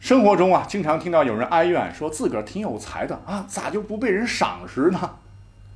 [0.00, 5.18] 生活中啊，经常听到有人哀怨说自个儿挺有才的啊，咋就不被人赏识呢？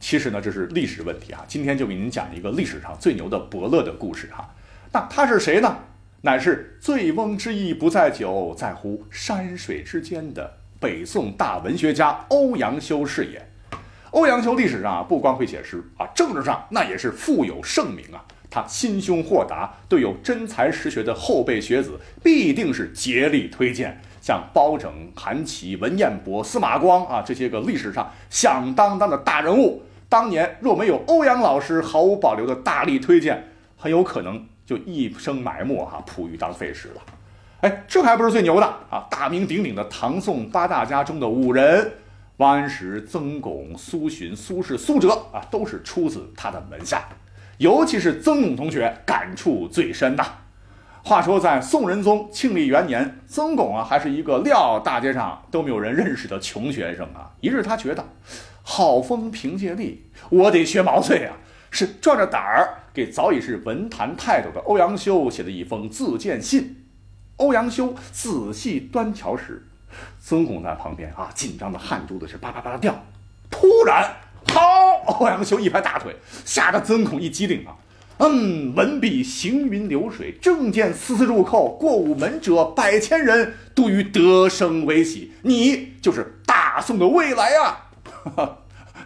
[0.00, 1.44] 其实呢，这是历史问题啊。
[1.46, 4.48] 今天就给您讲一个历史上最牛的伯乐的故事哈。
[4.90, 5.76] 那他是谁呢？
[6.22, 13.46] 乃是醉翁之意不在酒，在乎山水之间的北宋大文学家欧阳修是也。
[14.12, 18.24] 欧阳修历史上啊，不光会写诗啊，政治上那也是富有盛名啊。
[18.56, 24.00] 他心胸豁达，对有真才实学的后辈学子，必定是竭力推荐。
[24.22, 37.02] 像包拯、韩琦、文彦博、司马光啊，这些个历史上响当当的大人物，当年若没有欧阳老师毫无保留的大力推荐，很有可能就一生埋没哈，璞玉当废石了。
[37.60, 39.06] 哎，这还不是最牛的啊！
[39.10, 41.92] 大名鼎鼎的唐宋八大家中的五人，
[42.38, 47.06] 王安石、曾巩、苏洵、苏轼、苏辙啊，都是出自他的门下。
[47.58, 50.24] 尤其是曾巩同学感触最深呐。
[51.02, 57.30] 话说，在宋仁宗庆历元年，曾巩啊还是一个撂大街上都没有人认识的穷学生啊。
[57.40, 58.04] 一日，他觉得
[58.62, 61.36] 好风凭借力，我得学毛遂啊，
[61.70, 66.84] 是壮着胆儿给早已是文坛泰斗的欧阳修写了一封自荐信。
[67.36, 69.64] 欧阳修仔细端瞧时，
[70.18, 73.04] 曾巩在旁边啊，紧张的汗珠子是叭叭叭的掉。
[73.48, 74.10] 突然，
[75.06, 77.74] 欧阳修一拍大腿，吓得曾巩一激灵啊。
[78.18, 81.76] 嗯，文笔行云流水，正见丝丝入扣。
[81.76, 85.32] 过午门者百千人，都于得生为喜。
[85.42, 88.56] 你就是大宋的未来啊！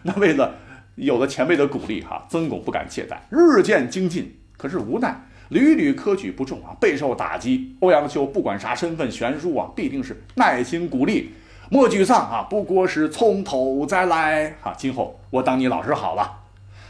[0.03, 0.55] 那为了
[0.95, 4.39] 有了前辈的鼓励，哈，曾巩不敢懈怠，日渐精进。
[4.57, 7.75] 可是无奈屡屡科举不中啊，备受打击。
[7.81, 11.33] 欧阳修不管啥身份悬殊啊，必定是耐心鼓励，
[11.73, 14.75] 莫沮丧啊，不过是从头再来啊。
[14.77, 16.41] 今后我当你老师好了。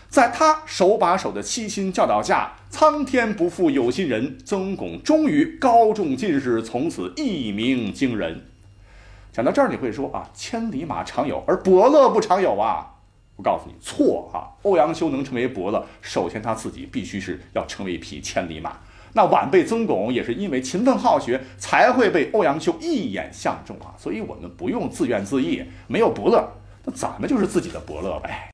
[0.08, 8.46] 在他手把手的悉心教导下，苍天不负有心人，曾巩终于高中进士，从此一鸣惊人。
[9.30, 12.94] 讲到这儿，你会说啊，千里马常有，而伯乐不常有啊？
[13.36, 14.56] 我告诉你，错啊！
[14.62, 18.78] 欧阳修能成为伯乐，首先他自己必须是要成为一匹千里马。
[19.12, 23.94] 那晚辈曾巩也是因为勤奋好学，才会被欧阳修一眼相中啊。
[23.98, 26.48] 所以我们不用自怨自艾，没有伯乐，
[26.84, 28.50] 那咱们就是自己的伯乐呗。